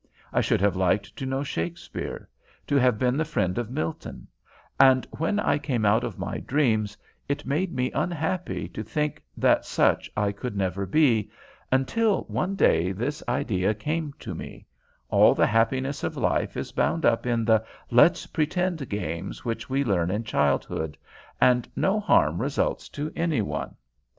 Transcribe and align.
I 0.33 0.41
should 0.41 0.61
have 0.61 0.75
liked 0.75 1.15
to 1.17 1.27
know 1.27 1.43
Shakespeare, 1.43 2.27
to 2.65 2.75
have 2.77 2.97
been 2.97 3.17
the 3.17 3.23
friend 3.23 3.59
of 3.59 3.69
Milton; 3.69 4.25
and 4.79 5.05
when 5.15 5.39
I 5.39 5.59
came 5.59 5.85
out 5.85 6.03
of 6.03 6.17
my 6.17 6.39
dreams 6.39 6.97
it 7.29 7.45
made 7.45 7.71
me 7.71 7.91
unhappy 7.91 8.67
to 8.69 8.81
think 8.81 9.21
that 9.37 9.63
such 9.63 10.09
I 10.17 10.33
never 10.43 10.87
could 10.87 10.91
be, 10.91 11.29
until 11.71 12.23
one 12.23 12.55
day 12.55 12.91
this 12.91 13.21
idea 13.29 13.75
came 13.75 14.13
to 14.21 14.33
me: 14.33 14.65
all 15.09 15.35
the 15.35 15.45
happiness 15.45 16.03
of 16.03 16.17
life 16.17 16.57
is 16.57 16.71
bound 16.71 17.05
up 17.05 17.27
in 17.27 17.45
the 17.45 17.63
'let's 17.91 18.25
pretend' 18.25 18.89
games 18.89 19.45
which 19.45 19.69
we 19.69 19.83
learn 19.83 20.09
in 20.09 20.23
childhood, 20.23 20.97
and 21.39 21.69
no 21.75 21.99
harm 21.99 22.41
results 22.41 22.89
to 22.89 23.13
any 23.15 23.43
one. 23.43 23.75